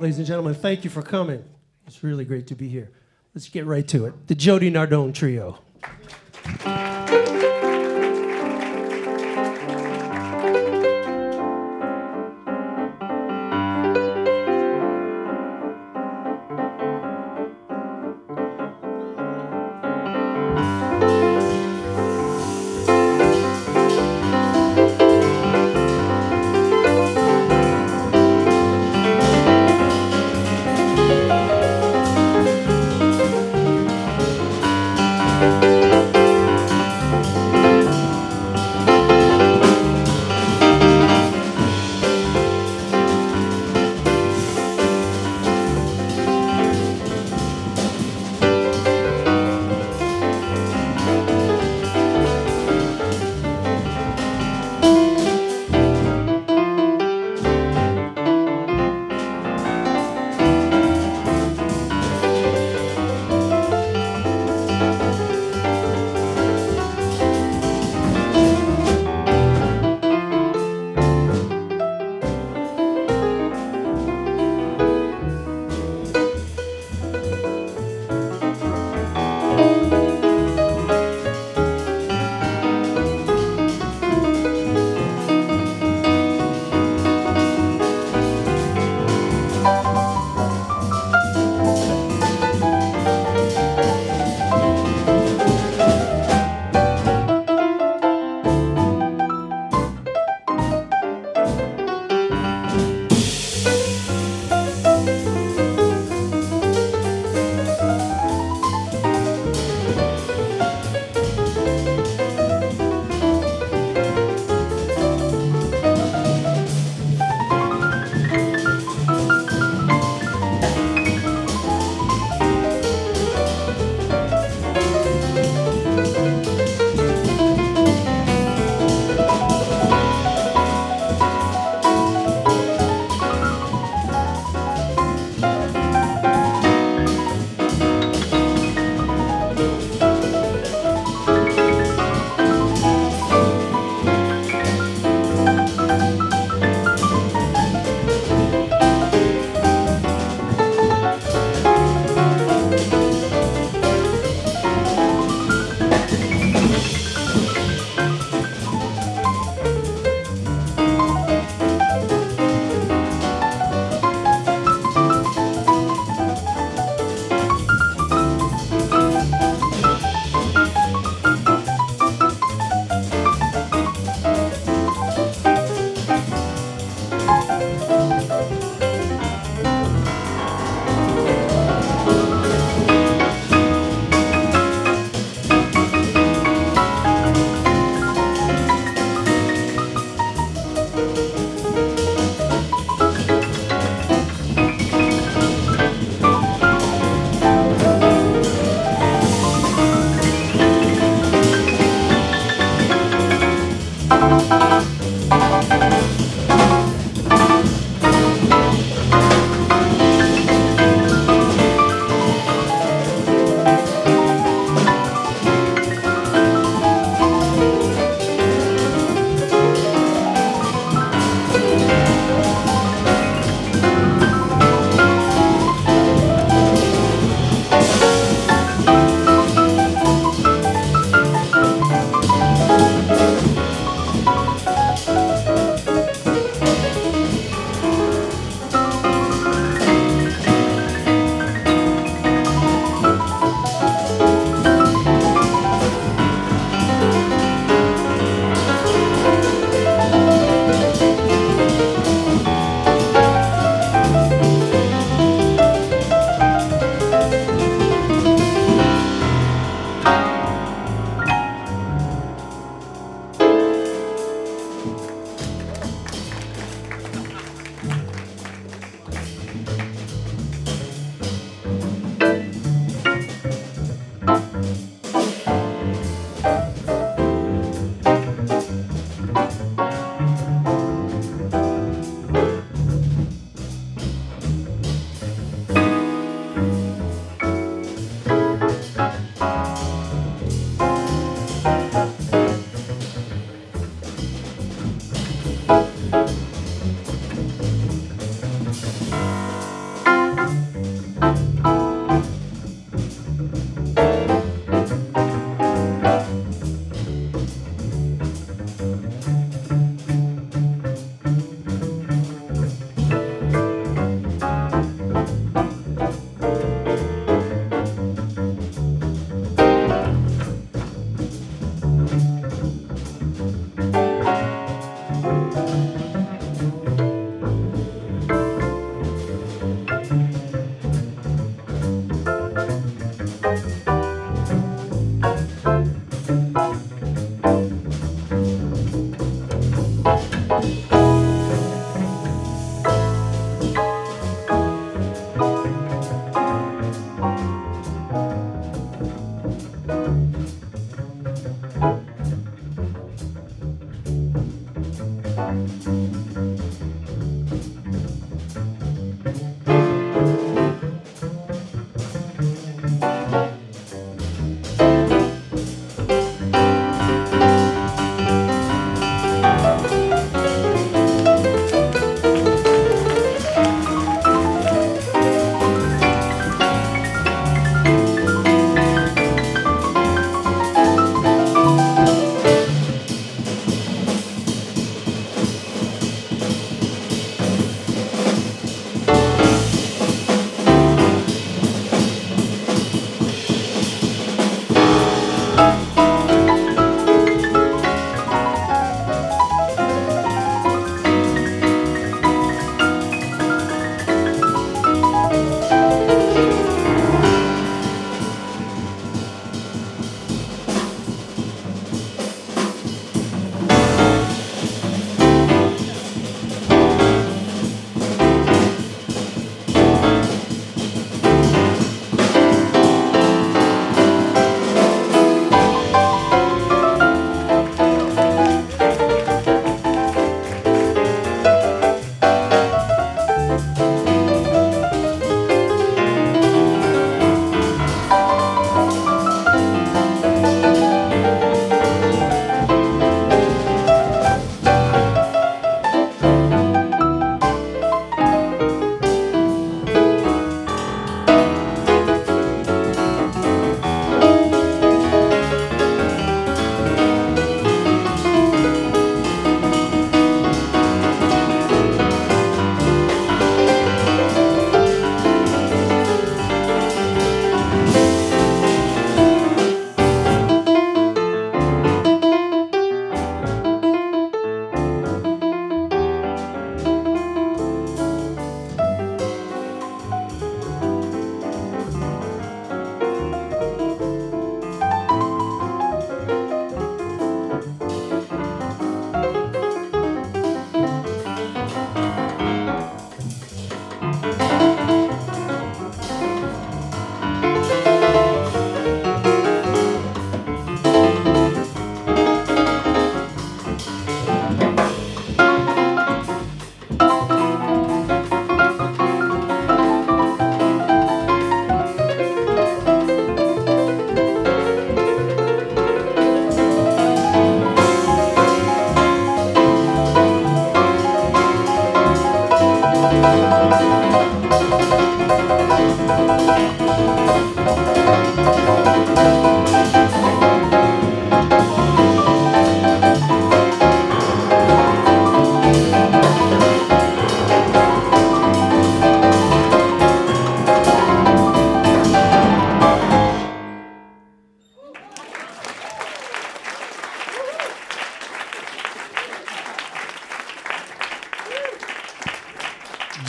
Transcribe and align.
Ladies 0.00 0.18
and 0.18 0.26
gentlemen, 0.26 0.54
thank 0.54 0.82
you 0.82 0.90
for 0.90 1.02
coming. 1.02 1.44
It's 1.86 2.02
really 2.02 2.24
great 2.24 2.48
to 2.48 2.56
be 2.56 2.68
here. 2.68 2.90
Let's 3.32 3.48
get 3.48 3.64
right 3.64 3.86
to 3.88 4.06
it. 4.06 4.26
The 4.26 4.34
Jody 4.34 4.68
Nardone 4.70 5.14
Trio. 5.14 5.58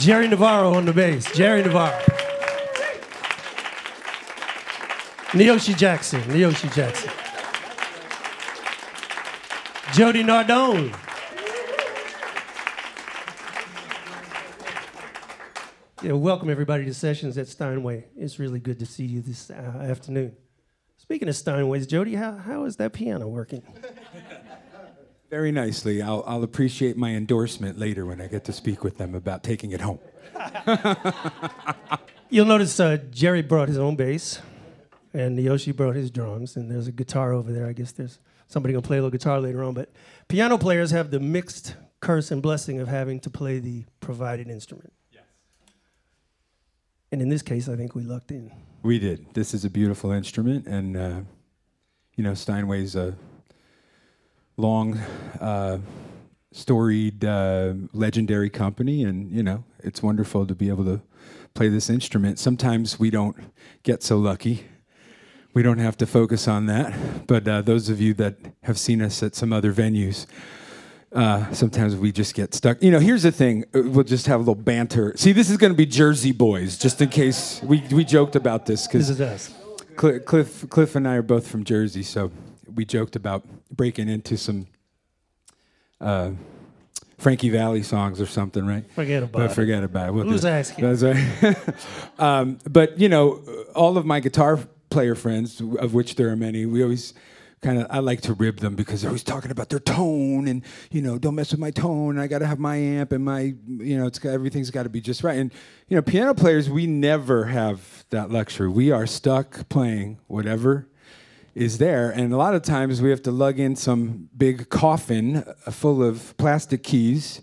Jerry 0.06 0.28
Navarro 0.28 0.72
on 0.74 0.84
the 0.84 0.92
bass. 0.92 1.28
Jerry 1.32 1.64
Navarro. 1.64 1.98
Neoshi 5.32 5.76
Jackson. 5.76 6.20
Neoshi 6.30 6.72
Jackson. 6.72 7.10
Jody 9.94 10.22
Nardone. 10.22 10.96
Yeah, 16.04 16.12
welcome 16.12 16.50
everybody 16.50 16.84
to 16.84 16.94
Sessions 16.94 17.36
at 17.36 17.48
Steinway. 17.48 18.04
It's 18.16 18.38
really 18.38 18.60
good 18.60 18.78
to 18.78 18.86
see 18.86 19.06
you 19.06 19.22
this 19.22 19.50
uh, 19.50 19.54
afternoon. 19.54 20.36
Speaking 20.98 21.28
of 21.28 21.34
Steinways, 21.34 21.88
Jody, 21.88 22.14
how, 22.14 22.36
how 22.36 22.62
is 22.62 22.76
that 22.76 22.92
piano 22.92 23.26
working? 23.26 23.64
Very 25.30 25.50
nicely. 25.50 26.02
I'll, 26.02 26.22
I'll 26.26 26.44
appreciate 26.44 26.96
my 26.96 27.10
endorsement 27.10 27.78
later 27.78 28.06
when 28.06 28.20
I 28.20 28.28
get 28.28 28.44
to 28.44 28.52
speak 28.52 28.84
with 28.84 28.96
them 28.96 29.14
about 29.14 29.42
taking 29.42 29.72
it 29.72 29.80
home. 29.80 29.98
You'll 32.30 32.46
notice 32.46 32.78
uh, 32.78 32.98
Jerry 33.10 33.42
brought 33.42 33.68
his 33.68 33.78
own 33.78 33.96
bass, 33.96 34.40
and 35.12 35.38
Yoshi 35.38 35.72
brought 35.72 35.96
his 35.96 36.10
drums, 36.10 36.56
and 36.56 36.70
there's 36.70 36.86
a 36.86 36.92
guitar 36.92 37.32
over 37.32 37.52
there. 37.52 37.66
I 37.66 37.72
guess 37.72 37.92
there's 37.92 38.20
somebody 38.46 38.72
gonna 38.72 38.82
play 38.82 38.98
a 38.98 39.00
little 39.00 39.10
guitar 39.10 39.40
later 39.40 39.64
on. 39.64 39.74
But 39.74 39.90
piano 40.28 40.58
players 40.58 40.90
have 40.92 41.10
the 41.10 41.20
mixed 41.20 41.74
curse 42.00 42.30
and 42.30 42.40
blessing 42.40 42.78
of 42.78 42.88
having 42.88 43.18
to 43.20 43.30
play 43.30 43.58
the 43.58 43.84
provided 44.00 44.48
instrument. 44.48 44.92
Yes. 45.10 45.24
And 47.10 47.20
in 47.20 47.28
this 47.28 47.42
case, 47.42 47.68
I 47.68 47.76
think 47.76 47.94
we 47.94 48.02
lucked 48.02 48.30
in. 48.30 48.52
We 48.82 48.98
did. 49.00 49.34
This 49.34 49.54
is 49.54 49.64
a 49.64 49.70
beautiful 49.70 50.12
instrument, 50.12 50.66
and 50.66 50.96
uh, 50.96 51.20
you 52.16 52.22
know 52.22 52.32
Steinway's 52.32 52.94
a 52.94 53.16
long, 54.56 54.98
uh, 55.40 55.78
storied, 56.52 57.24
uh, 57.24 57.74
legendary 57.92 58.50
company, 58.50 59.04
and 59.04 59.30
you 59.30 59.42
know 59.42 59.64
it's 59.80 60.02
wonderful 60.02 60.46
to 60.46 60.54
be 60.54 60.68
able 60.68 60.84
to 60.84 61.00
play 61.54 61.68
this 61.68 61.90
instrument. 61.90 62.38
Sometimes 62.38 62.98
we 62.98 63.10
don't 63.10 63.36
get 63.82 64.02
so 64.02 64.18
lucky. 64.18 64.66
We 65.54 65.62
don't 65.62 65.78
have 65.78 65.96
to 65.98 66.06
focus 66.06 66.48
on 66.48 66.66
that, 66.66 67.26
but 67.26 67.48
uh, 67.48 67.62
those 67.62 67.88
of 67.88 68.00
you 68.00 68.12
that 68.14 68.36
have 68.64 68.78
seen 68.78 69.00
us 69.00 69.22
at 69.22 69.34
some 69.34 69.52
other 69.52 69.72
venues. 69.72 70.26
Uh, 71.12 71.50
sometimes 71.52 71.96
we 71.96 72.12
just 72.12 72.34
get 72.34 72.52
stuck. 72.52 72.82
You 72.82 72.90
know, 72.90 72.98
here's 72.98 73.22
the 73.22 73.32
thing. 73.32 73.64
Uh, 73.74 73.82
we'll 73.84 74.04
just 74.04 74.26
have 74.26 74.40
a 74.40 74.42
little 74.42 74.54
banter. 74.54 75.14
See, 75.16 75.32
this 75.32 75.48
is 75.48 75.56
going 75.56 75.72
to 75.72 75.76
be 75.76 75.86
Jersey 75.86 76.32
boys, 76.32 76.76
just 76.76 77.00
in 77.00 77.08
case 77.08 77.62
we, 77.62 77.82
we 77.90 78.04
joked 78.04 78.36
about 78.36 78.66
this 78.66 78.86
because 78.86 79.08
this 79.08 79.18
is 79.18 79.20
us. 79.22 79.54
Cliff, 79.94 80.26
Cliff, 80.26 80.68
Cliff 80.68 80.94
and 80.94 81.08
I 81.08 81.14
are 81.14 81.22
both 81.22 81.48
from 81.48 81.64
Jersey, 81.64 82.02
so 82.02 82.30
we 82.74 82.84
joked 82.84 83.16
about 83.16 83.46
breaking 83.76 84.08
into 84.08 84.36
some 84.36 84.66
uh, 86.00 86.30
Frankie 87.18 87.50
Valli 87.50 87.82
songs 87.82 88.20
or 88.20 88.26
something, 88.26 88.66
right? 88.66 88.90
Forget 88.92 89.22
about 89.22 89.32
but 89.32 89.50
it. 89.50 89.54
Forget 89.54 89.84
about 89.84 90.08
it. 90.08 90.12
We'll 90.12 90.24
Who's 90.24 90.44
asking? 90.44 90.92
That's 90.92 91.02
right. 91.02 91.56
um, 92.18 92.58
but 92.68 92.98
you 92.98 93.08
know, 93.08 93.42
all 93.74 93.96
of 93.96 94.04
my 94.04 94.20
guitar 94.20 94.58
player 94.90 95.14
friends, 95.14 95.60
of 95.60 95.94
which 95.94 96.16
there 96.16 96.28
are 96.28 96.36
many, 96.36 96.66
we 96.66 96.82
always 96.82 97.14
kind 97.62 97.78
of 97.80 97.86
I 97.88 98.00
like 98.00 98.20
to 98.22 98.34
rib 98.34 98.58
them 98.58 98.76
because 98.76 99.00
they're 99.00 99.10
always 99.10 99.24
talking 99.24 99.50
about 99.50 99.70
their 99.70 99.80
tone 99.80 100.46
and 100.46 100.62
you 100.90 101.00
know 101.00 101.18
don't 101.18 101.34
mess 101.34 101.52
with 101.52 101.60
my 101.60 101.70
tone. 101.70 102.18
I 102.18 102.26
got 102.26 102.40
to 102.40 102.46
have 102.46 102.58
my 102.58 102.76
amp 102.76 103.12
and 103.12 103.24
my 103.24 103.54
you 103.66 103.98
know 103.98 104.06
it's 104.06 104.18
got, 104.18 104.30
everything's 104.30 104.70
got 104.70 104.82
to 104.82 104.88
be 104.88 105.00
just 105.00 105.24
right. 105.24 105.38
And 105.38 105.52
you 105.88 105.96
know 105.96 106.02
piano 106.02 106.34
players 106.34 106.68
we 106.68 106.86
never 106.86 107.46
have 107.46 108.04
that 108.10 108.30
luxury. 108.30 108.68
We 108.68 108.90
are 108.90 109.06
stuck 109.06 109.68
playing 109.68 110.18
whatever 110.26 110.86
is 111.56 111.78
there, 111.78 112.10
and 112.10 112.34
a 112.34 112.36
lot 112.36 112.54
of 112.54 112.60
times 112.60 113.00
we 113.00 113.08
have 113.08 113.22
to 113.22 113.30
lug 113.30 113.58
in 113.58 113.74
some 113.74 114.28
big 114.36 114.68
coffin 114.68 115.38
uh, 115.38 115.70
full 115.70 116.02
of 116.02 116.36
plastic 116.36 116.82
keys. 116.82 117.40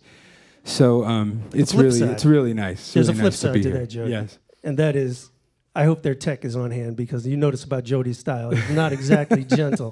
So 0.64 1.04
um, 1.04 1.42
it's 1.52 1.74
really 1.74 2.00
side. 2.00 2.12
it's 2.12 2.24
really 2.24 2.54
nice. 2.54 2.94
There's 2.94 3.08
really 3.08 3.18
a 3.18 3.22
flip 3.22 3.34
nice 3.34 3.40
side 3.40 3.54
be 3.56 3.64
to 3.64 3.72
that, 3.72 3.88
Jody. 3.88 4.12
Yes. 4.12 4.38
And 4.64 4.78
that 4.78 4.96
is, 4.96 5.32
I 5.76 5.86
hope 5.86 6.04
their 6.04 6.14
tech 6.14 6.46
is 6.46 6.56
on 6.56 6.70
hand 6.70 6.96
because 6.96 7.26
you 7.26 7.36
notice 7.36 7.64
about 7.64 7.86
Jody's 7.86 8.20
style. 8.20 8.52
He's 8.52 8.70
not 8.70 8.94
exactly 8.94 9.44
gentle. 9.46 9.92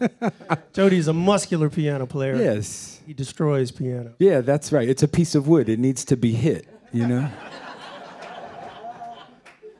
Jody's 0.72 1.08
a 1.08 1.14
muscular 1.14 1.72
piano 1.72 2.06
player. 2.06 2.36
Yes. 2.36 3.02
He 3.08 3.16
destroys 3.16 3.72
piano. 3.72 4.14
Yeah, 4.20 4.42
that's 4.42 4.72
right. 4.72 4.88
It's 4.88 5.02
a 5.02 5.08
piece 5.08 5.34
of 5.34 5.48
wood. 5.48 5.68
It 5.68 5.80
needs 5.80 6.06
to 6.06 6.16
be 6.16 6.34
hit, 6.34 6.68
you 6.94 7.08
know? 7.08 7.28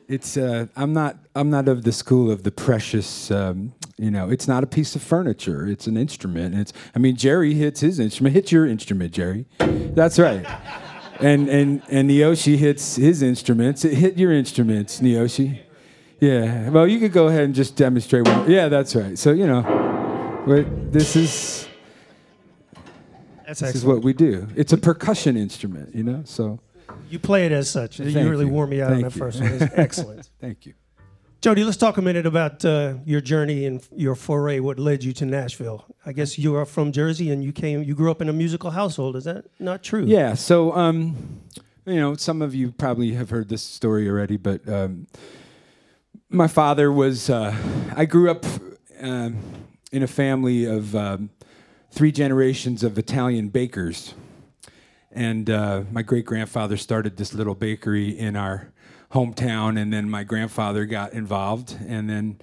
it's 0.08 0.36
uh, 0.36 0.66
I'm 0.74 0.92
not 0.92 1.16
I'm 1.36 1.48
not 1.48 1.68
of 1.68 1.84
the 1.84 1.92
school 1.92 2.30
of 2.30 2.42
the 2.42 2.50
precious 2.50 3.30
um, 3.30 3.72
you 3.98 4.10
know, 4.10 4.30
it's 4.30 4.48
not 4.48 4.62
a 4.64 4.66
piece 4.66 4.96
of 4.96 5.02
furniture. 5.02 5.66
It's 5.66 5.86
an 5.86 5.96
instrument. 5.96 6.54
It's 6.54 6.72
I 6.94 6.98
mean 6.98 7.16
Jerry 7.16 7.54
hits 7.54 7.80
his 7.80 7.98
instrument. 7.98 8.34
Hit 8.34 8.50
your 8.52 8.66
instrument, 8.66 9.12
Jerry. 9.12 9.46
That's 9.58 10.18
right. 10.18 10.44
And 11.20 11.48
and 11.48 11.82
and 11.88 12.10
Neoshi 12.10 12.56
hits 12.56 12.96
his 12.96 13.22
instruments. 13.22 13.84
It 13.84 13.94
Hit 13.94 14.16
your 14.18 14.32
instruments, 14.32 15.00
Neoshi. 15.00 15.60
Yeah. 16.20 16.68
Well, 16.70 16.86
you 16.86 16.98
could 17.00 17.12
go 17.12 17.28
ahead 17.28 17.42
and 17.44 17.54
just 17.54 17.76
demonstrate 17.76 18.26
one. 18.26 18.50
Yeah, 18.50 18.68
that's 18.68 18.94
right. 18.94 19.18
So, 19.18 19.32
you 19.32 19.46
know, 19.46 20.44
this 20.90 21.16
is 21.16 21.68
That's 23.46 23.60
this 23.60 23.74
is 23.74 23.84
what 23.84 24.02
we 24.02 24.12
do. 24.12 24.48
It's 24.56 24.72
a 24.72 24.78
percussion 24.78 25.36
instrument, 25.36 25.94
you 25.94 26.02
know. 26.04 26.22
So 26.24 26.60
you 27.10 27.18
play 27.18 27.44
it 27.46 27.52
as 27.52 27.68
such. 27.70 27.98
you 27.98 28.10
Thank 28.12 28.30
really 28.30 28.46
you. 28.46 28.50
wore 28.52 28.66
me 28.66 28.80
out 28.80 28.92
on 28.92 29.02
that 29.02 29.14
you. 29.14 29.20
first 29.20 29.40
one. 29.40 29.52
It's 29.52 29.72
excellent. 29.76 30.30
thank 30.40 30.64
you. 30.66 30.74
Jody, 31.42 31.64
let's 31.64 31.76
talk 31.76 31.96
a 31.96 32.02
minute 32.02 32.24
about 32.24 32.64
uh, 32.64 32.94
your 33.04 33.20
journey 33.20 33.66
and 33.66 33.84
your 33.96 34.14
foray. 34.14 34.60
What 34.60 34.78
led 34.78 35.02
you 35.02 35.12
to 35.14 35.26
Nashville? 35.26 35.84
I 36.06 36.12
guess 36.12 36.38
you 36.38 36.54
are 36.54 36.64
from 36.64 36.92
Jersey 36.92 37.32
and 37.32 37.42
you 37.42 37.52
came. 37.52 37.82
You 37.82 37.96
grew 37.96 38.12
up 38.12 38.22
in 38.22 38.28
a 38.28 38.32
musical 38.32 38.70
household. 38.70 39.16
Is 39.16 39.24
that 39.24 39.46
not 39.58 39.82
true? 39.82 40.04
Yeah. 40.04 40.34
So, 40.34 40.72
um, 40.76 41.40
you 41.84 41.96
know, 41.96 42.14
some 42.14 42.42
of 42.42 42.54
you 42.54 42.70
probably 42.70 43.14
have 43.14 43.30
heard 43.30 43.48
this 43.48 43.60
story 43.60 44.08
already, 44.08 44.36
but 44.36 44.68
um, 44.68 45.08
my 46.30 46.46
father 46.46 46.92
was. 46.92 47.28
Uh, 47.28 47.56
I 47.96 48.04
grew 48.04 48.30
up 48.30 48.46
um, 49.00 49.36
in 49.90 50.04
a 50.04 50.06
family 50.06 50.64
of 50.64 50.94
um, 50.94 51.30
three 51.90 52.12
generations 52.12 52.84
of 52.84 52.96
Italian 52.98 53.48
bakers, 53.48 54.14
and 55.10 55.50
uh, 55.50 55.82
my 55.90 56.02
great 56.02 56.24
grandfather 56.24 56.76
started 56.76 57.16
this 57.16 57.34
little 57.34 57.56
bakery 57.56 58.16
in 58.16 58.36
our 58.36 58.72
hometown, 59.12 59.80
and 59.80 59.92
then 59.92 60.08
my 60.08 60.24
grandfather 60.24 60.84
got 60.86 61.12
involved, 61.12 61.76
and 61.86 62.08
then. 62.08 62.38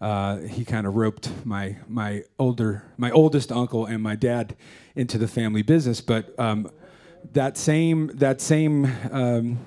Uh, 0.00 0.40
he 0.40 0.66
kind 0.66 0.86
of 0.86 0.96
roped 0.96 1.30
my 1.46 1.76
my 1.88 2.22
older 2.38 2.82
my 2.98 3.10
oldest 3.12 3.50
uncle 3.50 3.86
and 3.86 4.02
my 4.02 4.14
dad 4.14 4.54
into 4.96 5.16
the 5.16 5.28
family 5.28 5.62
business, 5.62 6.02
but 6.02 6.38
um, 6.38 6.68
that 7.32 7.56
same 7.56 8.08
that 8.14 8.40
same 8.40 8.84
um, 9.10 9.58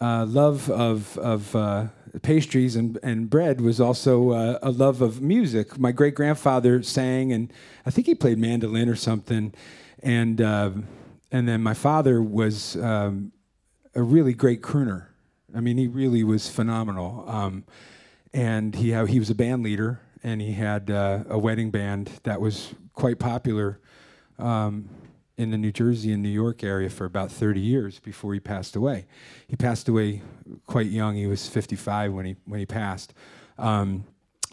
uh, 0.00 0.24
love 0.26 0.70
of 0.70 1.16
of 1.18 1.54
uh, 1.54 1.86
pastries 2.22 2.76
and, 2.76 2.98
and 3.02 3.30
bread 3.30 3.60
was 3.60 3.80
also 3.80 4.30
uh, 4.30 4.58
a 4.62 4.70
love 4.70 5.02
of 5.02 5.20
music. 5.20 5.78
My 5.78 5.92
great 5.92 6.14
grandfather 6.14 6.82
sang, 6.82 7.32
and 7.32 7.52
I 7.86 7.90
think 7.90 8.06
he 8.06 8.14
played 8.14 8.38
mandolin 8.38 8.88
or 8.88 8.96
something, 8.96 9.54
and 10.02 10.40
uh, 10.40 10.70
and 11.32 11.48
then 11.48 11.62
my 11.62 11.74
father 11.74 12.22
was 12.22 12.76
um, 12.76 13.32
a 13.94 14.02
really 14.02 14.34
great 14.34 14.62
crooner. 14.62 15.06
I 15.54 15.60
mean, 15.60 15.78
he 15.78 15.86
really 15.86 16.24
was 16.24 16.48
phenomenal. 16.48 17.24
Um, 17.28 17.64
and 18.32 18.74
he 18.74 18.92
he 19.06 19.18
was 19.18 19.30
a 19.30 19.34
band 19.34 19.62
leader, 19.62 20.00
and 20.22 20.40
he 20.40 20.52
had 20.52 20.90
uh, 20.90 21.24
a 21.28 21.38
wedding 21.38 21.70
band 21.70 22.10
that 22.24 22.40
was 22.40 22.74
quite 22.92 23.18
popular 23.18 23.78
um, 24.38 24.88
in 25.36 25.50
the 25.50 25.58
New 25.58 25.72
Jersey 25.72 26.12
and 26.12 26.22
New 26.22 26.28
York 26.28 26.64
area 26.64 26.90
for 26.90 27.04
about 27.04 27.30
30 27.30 27.60
years 27.60 28.00
before 28.00 28.34
he 28.34 28.40
passed 28.40 28.76
away. 28.76 29.06
He 29.46 29.56
passed 29.56 29.88
away 29.88 30.22
quite 30.66 30.86
young. 30.86 31.14
He 31.14 31.26
was 31.26 31.48
55 31.48 32.12
when 32.12 32.26
he 32.26 32.36
when 32.44 32.58
he 32.58 32.66
passed. 32.66 33.14
Um, 33.56 34.04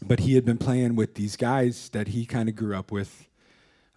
but 0.03 0.19
he 0.19 0.35
had 0.35 0.45
been 0.45 0.57
playing 0.57 0.95
with 0.95 1.15
these 1.15 1.35
guys 1.35 1.89
that 1.89 2.09
he 2.09 2.25
kind 2.25 2.49
of 2.49 2.55
grew 2.55 2.75
up 2.75 2.91
with 2.91 3.27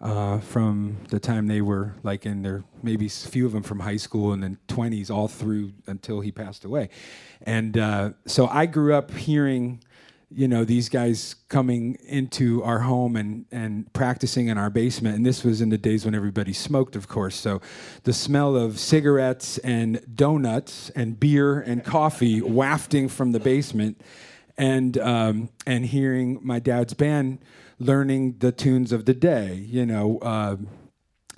uh, 0.05 0.39
from 0.39 0.97
the 1.09 1.19
time 1.19 1.47
they 1.47 1.61
were 1.61 1.95
like 2.03 2.27
in 2.27 2.43
their 2.43 2.63
maybe 2.83 3.07
a 3.07 3.09
few 3.09 3.43
of 3.47 3.53
them 3.53 3.63
from 3.63 3.79
high 3.79 3.97
school 3.97 4.33
and 4.33 4.43
then 4.43 4.55
20s 4.67 5.09
all 5.09 5.27
through 5.27 5.73
until 5.87 6.21
he 6.21 6.31
passed 6.31 6.63
away. 6.63 6.89
And 7.41 7.75
uh, 7.75 8.11
so 8.27 8.45
I 8.45 8.67
grew 8.67 8.93
up 8.93 9.11
hearing 9.11 9.81
you 10.31 10.47
know 10.47 10.63
these 10.63 10.89
guys 10.89 11.35
coming 11.49 11.95
into 12.07 12.63
our 12.63 12.79
home 12.79 13.15
and 13.15 13.45
and 13.51 13.91
practicing 13.93 14.47
in 14.47 14.57
our 14.57 14.71
basement 14.71 15.15
and 15.15 15.23
this 15.23 15.43
was 15.43 15.61
in 15.61 15.69
the 15.69 15.77
days 15.77 16.03
when 16.03 16.15
everybody 16.15 16.51
smoked 16.51 16.95
of 16.95 17.07
course 17.07 17.35
so 17.35 17.61
the 18.05 18.11
smell 18.11 18.55
of 18.55 18.79
cigarettes 18.79 19.59
and 19.59 20.01
donuts 20.15 20.89
and 20.95 21.19
beer 21.19 21.59
and 21.59 21.85
coffee 21.85 22.41
wafting 22.41 23.07
from 23.07 23.33
the 23.33 23.39
basement 23.39 24.01
and 24.57 24.97
um, 24.97 25.47
and 25.67 25.85
hearing 25.85 26.39
my 26.41 26.57
dad's 26.57 26.95
band 26.95 27.37
learning 27.79 28.35
the 28.39 28.51
tunes 28.51 28.91
of 28.91 29.05
the 29.05 29.13
day 29.13 29.53
you 29.53 29.85
know 29.85 30.17
uh, 30.19 30.55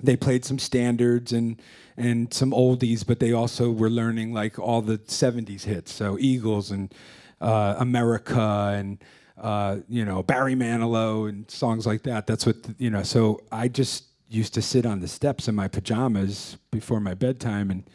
they 0.00 0.16
played 0.16 0.44
some 0.44 0.58
standards 0.58 1.32
and 1.32 1.60
and 1.96 2.32
some 2.32 2.52
oldies, 2.52 3.04
but 3.04 3.18
they 3.18 3.32
also 3.32 3.72
were 3.72 3.90
learning 3.90 4.32
like 4.32 4.58
all 4.58 4.82
the 4.82 4.98
'70s 4.98 5.64
hits, 5.64 5.92
so 5.92 6.16
Eagles 6.18 6.70
and 6.70 6.94
uh, 7.40 7.74
America 7.78 8.72
and 8.74 9.02
uh, 9.36 9.78
you 9.88 10.04
know 10.04 10.22
Barry 10.22 10.54
Manilow 10.54 11.28
and 11.28 11.50
songs 11.50 11.86
like 11.86 12.02
that. 12.04 12.26
That's 12.26 12.46
what 12.46 12.56
you 12.78 12.90
know. 12.90 13.02
So 13.02 13.40
I 13.50 13.68
just 13.68 14.04
used 14.28 14.54
to 14.54 14.62
sit 14.62 14.86
on 14.86 15.00
the 15.00 15.08
steps 15.08 15.48
in 15.48 15.54
my 15.54 15.68
pajamas 15.68 16.58
before 16.70 17.00
my 17.00 17.14
bedtime 17.14 17.70
and 17.70 17.88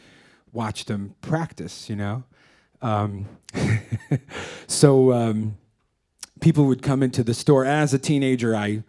watch 0.51 0.85
them 0.85 1.15
practice. 1.21 1.89
You 1.89 1.95
know, 1.95 2.23
um, 2.81 3.25
so 4.67 5.13
um, 5.13 5.57
people 6.43 6.65
would 6.65 6.83
come 6.83 7.01
into 7.01 7.23
the 7.23 7.33
store. 7.33 7.65
As 7.65 7.93
a 7.93 7.99
teenager, 7.99 8.55
I. 8.55 8.83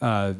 Uh, 0.00 0.34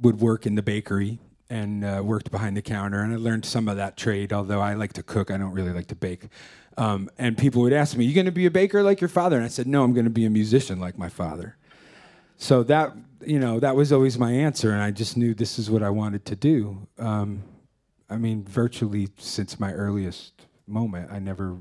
would 0.00 0.20
work 0.20 0.46
in 0.46 0.54
the 0.54 0.62
bakery 0.62 1.18
and 1.48 1.84
uh, 1.84 2.00
worked 2.04 2.30
behind 2.30 2.56
the 2.56 2.62
counter, 2.62 3.00
and 3.00 3.12
I 3.12 3.16
learned 3.16 3.44
some 3.44 3.68
of 3.68 3.76
that 3.76 3.96
trade. 3.96 4.32
Although 4.32 4.60
I 4.60 4.74
like 4.74 4.92
to 4.94 5.02
cook, 5.02 5.30
I 5.30 5.36
don't 5.36 5.52
really 5.52 5.72
like 5.72 5.88
to 5.88 5.96
bake. 5.96 6.28
Um, 6.76 7.10
and 7.18 7.36
people 7.36 7.62
would 7.62 7.72
ask 7.72 7.96
me, 7.96 8.04
"You 8.04 8.14
going 8.14 8.26
to 8.26 8.32
be 8.32 8.46
a 8.46 8.50
baker 8.50 8.82
like 8.82 9.00
your 9.00 9.08
father?" 9.08 9.36
And 9.36 9.44
I 9.44 9.48
said, 9.48 9.66
"No, 9.66 9.82
I'm 9.82 9.92
going 9.92 10.04
to 10.04 10.10
be 10.10 10.24
a 10.24 10.30
musician 10.30 10.80
like 10.80 10.96
my 10.96 11.08
father." 11.08 11.56
So 12.36 12.62
that 12.64 12.96
you 13.26 13.38
know 13.38 13.60
that 13.60 13.76
was 13.76 13.92
always 13.92 14.18
my 14.18 14.32
answer, 14.32 14.72
and 14.72 14.82
I 14.82 14.90
just 14.90 15.16
knew 15.16 15.34
this 15.34 15.58
is 15.58 15.70
what 15.70 15.82
I 15.82 15.90
wanted 15.90 16.24
to 16.26 16.36
do. 16.36 16.86
Um, 16.98 17.42
I 18.08 18.16
mean, 18.16 18.44
virtually 18.44 19.08
since 19.18 19.60
my 19.60 19.72
earliest 19.72 20.46
moment, 20.66 21.10
I 21.12 21.18
never 21.18 21.58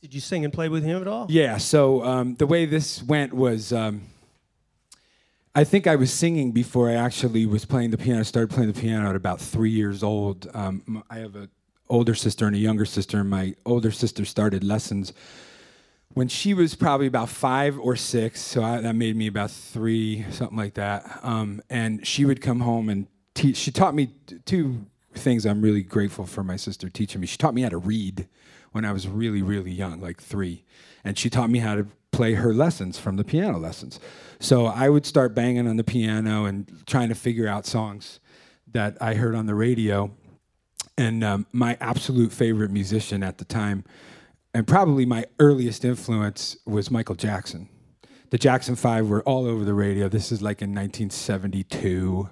Did 0.00 0.14
you 0.14 0.20
sing 0.20 0.44
and 0.44 0.52
play 0.52 0.68
with 0.68 0.84
him 0.84 1.00
at 1.00 1.08
all? 1.08 1.26
yeah. 1.28 1.56
So 1.56 2.04
um, 2.04 2.34
the 2.36 2.46
way 2.46 2.66
this 2.66 3.02
went 3.02 3.32
was, 3.32 3.72
um, 3.72 4.02
I 5.54 5.64
think 5.64 5.88
I 5.88 5.96
was 5.96 6.12
singing 6.12 6.52
before 6.52 6.88
I 6.88 6.94
actually 6.94 7.44
was 7.46 7.64
playing 7.64 7.90
the 7.90 7.98
piano. 7.98 8.20
I 8.20 8.22
started 8.22 8.50
playing 8.54 8.72
the 8.72 8.80
piano 8.80 9.08
at 9.10 9.16
about 9.16 9.40
three 9.40 9.70
years 9.70 10.04
old. 10.04 10.48
Um, 10.54 11.02
I 11.10 11.18
have 11.18 11.34
an 11.34 11.48
older 11.88 12.14
sister 12.14 12.46
and 12.46 12.54
a 12.54 12.58
younger 12.58 12.84
sister. 12.84 13.18
And 13.18 13.28
my 13.28 13.54
older 13.66 13.90
sister 13.90 14.24
started 14.24 14.62
lessons 14.62 15.12
when 16.14 16.28
she 16.28 16.54
was 16.54 16.76
probably 16.76 17.08
about 17.08 17.28
five 17.28 17.76
or 17.78 17.96
six. 17.96 18.40
So 18.40 18.62
I, 18.62 18.80
that 18.80 18.94
made 18.94 19.16
me 19.16 19.26
about 19.26 19.50
three, 19.50 20.24
something 20.30 20.56
like 20.56 20.74
that. 20.74 21.20
Um, 21.22 21.60
and 21.68 22.06
she 22.06 22.24
would 22.24 22.40
come 22.40 22.60
home 22.60 22.88
and 22.88 23.08
teach. 23.34 23.56
She 23.56 23.72
taught 23.72 23.96
me 23.96 24.10
t- 24.26 24.38
two 24.44 24.86
things. 25.18 25.44
I'm 25.44 25.60
really 25.60 25.82
grateful 25.82 26.26
for 26.26 26.42
my 26.42 26.56
sister 26.56 26.88
teaching 26.88 27.20
me. 27.20 27.26
She 27.26 27.36
taught 27.36 27.54
me 27.54 27.62
how 27.62 27.68
to 27.68 27.78
read 27.78 28.28
when 28.72 28.84
I 28.84 28.92
was 28.92 29.08
really, 29.08 29.42
really 29.42 29.70
young, 29.70 30.00
like 30.00 30.20
three. 30.20 30.64
And 31.04 31.18
she 31.18 31.30
taught 31.30 31.50
me 31.50 31.58
how 31.58 31.74
to 31.74 31.86
play 32.10 32.34
her 32.34 32.54
lessons 32.54 32.98
from 32.98 33.16
the 33.16 33.24
piano 33.24 33.58
lessons. 33.58 34.00
So 34.40 34.66
I 34.66 34.88
would 34.88 35.06
start 35.06 35.34
banging 35.34 35.66
on 35.66 35.76
the 35.76 35.84
piano 35.84 36.44
and 36.44 36.82
trying 36.86 37.08
to 37.08 37.14
figure 37.14 37.48
out 37.48 37.66
songs 37.66 38.20
that 38.72 38.96
I 39.00 39.14
heard 39.14 39.34
on 39.34 39.46
the 39.46 39.54
radio. 39.54 40.10
And 40.96 41.22
um, 41.22 41.46
my 41.52 41.76
absolute 41.80 42.32
favorite 42.32 42.70
musician 42.70 43.22
at 43.22 43.38
the 43.38 43.44
time, 43.44 43.84
and 44.52 44.66
probably 44.66 45.06
my 45.06 45.26
earliest 45.38 45.84
influence, 45.84 46.56
was 46.66 46.90
Michael 46.90 47.14
Jackson. 47.14 47.68
The 48.30 48.38
Jackson 48.38 48.76
Five 48.76 49.08
were 49.08 49.22
all 49.22 49.46
over 49.46 49.64
the 49.64 49.74
radio. 49.74 50.08
This 50.08 50.32
is 50.32 50.42
like 50.42 50.60
in 50.60 50.70
1972 50.70 52.28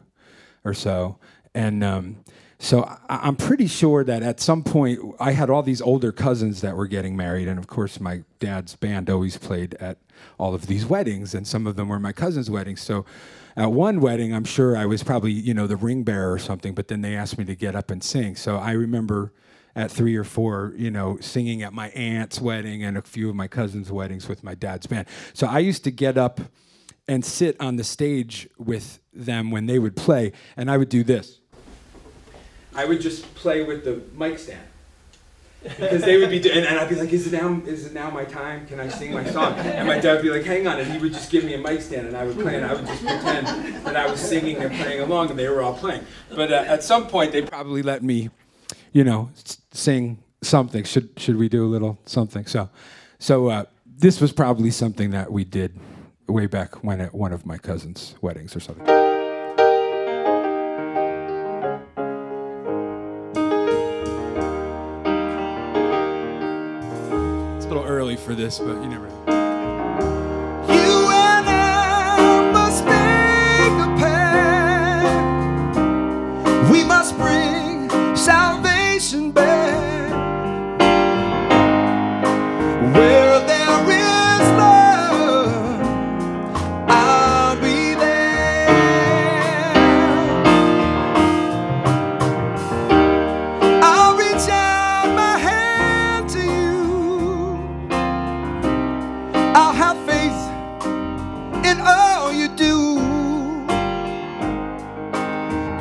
or 0.65 0.75
so. 0.75 1.19
And 1.55 1.83
um, 1.83 2.25
so 2.59 2.85
I, 3.09 3.29
am 3.29 3.37
pretty 3.37 3.67
sure 3.67 4.03
that 4.05 4.23
at 4.23 4.41
some 4.41 4.63
point 4.63 5.01
I 5.21 5.33
had 5.33 5.51
all 5.51 5.63
these 5.63 5.83
older 5.83 6.11
cousins 6.11 6.63
that 6.63 6.77
were 6.77 6.87
getting 6.87 7.17
married, 7.17 7.49
and 7.49 7.59
of 7.59 7.67
course 7.67 8.01
my 8.01 8.23
dad's 8.39 8.75
band 8.75 9.11
always 9.11 9.37
played 9.37 9.75
at 9.75 9.99
all 10.39 10.55
of 10.55 10.67
these 10.67 10.87
weddings, 10.87 11.35
and 11.35 11.47
some 11.47 11.67
of 11.67 11.77
them 11.77 11.89
were 11.89 12.01
my 12.01 12.13
cousins' 12.13 12.51
weddings. 12.51 12.81
So 12.81 13.05
at 13.57 13.73
one 13.73 14.01
wedding, 14.01 14.35
I'm 14.35 14.45
sure 14.45 14.77
I 14.77 14.87
was 14.87 15.03
probably 15.03 15.33
you 15.33 15.53
know 15.53 15.67
the 15.67 15.77
ring 15.77 16.03
bearer 16.03 16.33
or 16.33 16.39
something, 16.39 16.75
but 16.75 16.89
then 16.89 17.03
they 17.03 17.15
asked 17.15 17.37
me 17.37 17.45
to 17.45 17.55
get 17.55 17.77
up 17.77 17.91
and 17.91 18.03
sing. 18.03 18.37
So 18.37 18.57
I 18.57 18.73
remember 18.73 19.33
at 19.75 19.91
three 19.91 20.17
or 20.17 20.25
four, 20.25 20.73
you 20.77 20.91
know, 20.91 21.19
singing 21.21 21.63
at 21.63 21.75
my 21.75 21.89
aunt's 21.91 22.41
wedding 22.41 22.83
and 22.83 22.97
a 22.97 23.03
few 23.03 23.29
of 23.29 23.37
my 23.37 23.47
cousins' 23.47 23.93
weddings 23.93 24.27
with 24.27 24.43
my 24.43 24.55
dad's 24.55 24.87
band. 24.87 25.07
So 25.35 25.47
I 25.47 25.59
used 25.59 25.85
to 25.85 25.91
get 25.91 26.17
up 26.17 26.41
and 27.07 27.23
sit 27.23 27.61
on 27.61 27.77
the 27.77 27.85
stage 27.85 28.49
with 28.59 29.01
them 29.13 29.51
when 29.51 29.67
they 29.67 29.79
would 29.79 29.95
play, 29.95 30.33
and 30.57 30.71
I 30.71 30.79
would 30.79 30.89
do 30.89 31.05
this. 31.05 31.41
I 32.77 32.85
would 32.85 33.01
just 33.01 33.35
play 33.35 33.65
with 33.65 33.85
the 33.85 34.03
mic 34.17 34.39
stand. 34.39 34.61
because 35.63 36.03
they 36.03 36.19
would 36.19 36.31
be, 36.31 36.39
do- 36.39 36.51
and, 36.51 36.65
and, 36.65 36.79
I'd 36.79 36.89
be 36.89 36.95
like, 36.95 37.13
"Is 37.13 37.27
it 37.27 37.33
now? 37.33 37.61
Is 37.67 37.87
it 37.87 37.93
now 37.93 38.11
my 38.11 38.25
time? 38.25 38.67
Can 38.67 38.79
I 38.79 38.89
sing 38.89 39.13
my 39.13 39.25
song?" 39.25 39.55
And 39.59 39.89
my 39.89 39.99
dad 39.99 40.15
would 40.15 40.23
be 40.23 40.31
like, 40.31 40.45
"Hang 40.45 40.67
on," 40.69 40.79
and 40.79 40.93
he 40.93 40.99
would 40.99 41.13
just 41.13 41.31
give 41.31 41.45
me 41.45 41.55
a 41.55 41.59
mic 41.59 41.81
stand, 41.81 42.07
and 42.07 42.17
I 42.17 42.25
would 42.25 42.39
play, 42.39 42.57
and 42.57 42.65
I 42.65 42.75
would 42.75 42.87
just 42.87 43.05
pretend 43.05 43.47
that 43.85 43.97
I 43.97 44.09
was 44.09 44.21
singing 44.21 44.59
and 44.59 44.73
playing 44.77 45.01
along, 45.01 45.31
and 45.31 45.39
they 45.39 45.49
were 45.49 45.63
all 45.63 45.75
playing. 45.75 46.05
But 46.31 46.53
uh, 46.53 46.65
at 46.69 46.85
some 46.85 47.09
point, 47.09 47.33
they 47.33 47.43
probably 47.43 47.83
let 47.83 48.03
me, 48.03 48.31
you 48.93 49.03
know, 49.03 49.31
sing 49.73 50.23
something. 50.43 50.85
Should 50.85 51.11
should 51.17 51.37
we 51.37 51.49
do 51.49 51.65
a 51.65 51.71
little 51.71 51.99
something? 52.05 52.47
So, 52.47 52.69
so 53.19 53.49
uh, 53.49 53.65
this 53.87 54.21
was 54.21 54.33
probably 54.33 54.71
something 54.71 55.11
that 55.11 55.33
we 55.33 55.43
did 55.45 55.77
way 56.29 56.47
back 56.47 56.85
when 56.85 57.01
at 57.01 57.15
one 57.15 57.33
of 57.33 57.47
my 57.47 57.59
cousins' 57.59 58.15
weddings 58.21 58.55
or 58.55 58.61
something. 58.61 59.16
For 68.27 68.35
this, 68.35 68.59
but 68.59 68.83
you 68.83 68.89
never 68.89 69.07
know. 69.07 69.36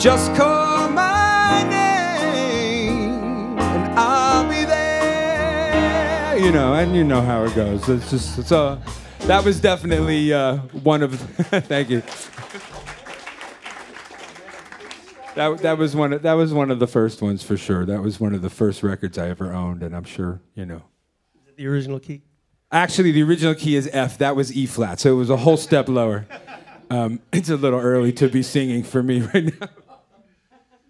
Just 0.05 0.35
call 0.35 0.87
my 0.89 1.65
name 1.67 3.57
and 3.57 3.99
I'll 3.99 4.47
be 4.47 4.63
there. 4.63 6.37
You 6.37 6.51
know, 6.51 6.75
and 6.75 6.95
you 6.95 7.03
know 7.03 7.21
how 7.21 7.43
it 7.45 7.55
goes. 7.55 7.89
It's 7.89 8.11
just, 8.11 8.37
it's 8.37 8.51
a, 8.51 8.79
that 9.21 9.43
was 9.43 9.59
definitely 9.59 10.31
uh, 10.31 10.57
one 10.83 11.01
of, 11.01 11.19
thank 11.19 11.89
you. 11.89 12.03
That, 15.33 15.57
that 15.63 15.79
was 15.79 15.95
one 15.95 16.13
of, 16.13 16.21
that 16.21 16.33
was 16.33 16.53
one 16.53 16.69
of 16.69 16.77
the 16.77 16.85
first 16.85 17.23
ones 17.23 17.41
for 17.41 17.57
sure. 17.57 17.83
That 17.83 18.03
was 18.03 18.19
one 18.19 18.35
of 18.35 18.43
the 18.43 18.51
first 18.51 18.83
records 18.83 19.17
I 19.17 19.29
ever 19.29 19.51
owned, 19.53 19.81
and 19.81 19.95
I'm 19.95 20.03
sure 20.03 20.39
you 20.53 20.67
know. 20.67 20.83
Is 21.33 21.47
it 21.47 21.57
the 21.57 21.65
original 21.65 21.99
key. 21.99 22.21
Actually, 22.71 23.11
the 23.11 23.23
original 23.23 23.55
key 23.55 23.75
is 23.75 23.89
F. 23.91 24.19
That 24.19 24.35
was 24.35 24.55
E 24.55 24.67
flat, 24.67 24.99
so 24.99 25.13
it 25.13 25.17
was 25.17 25.31
a 25.31 25.37
whole 25.37 25.57
step 25.57 25.89
lower. 25.89 26.27
Um, 26.91 27.21
it's 27.33 27.49
a 27.49 27.57
little 27.57 27.79
early 27.79 28.13
to 28.13 28.29
be 28.29 28.43
singing 28.43 28.83
for 28.83 29.01
me 29.01 29.21
right 29.33 29.59
now. 29.59 29.67